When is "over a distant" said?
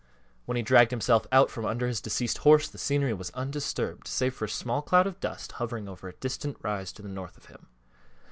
5.87-6.57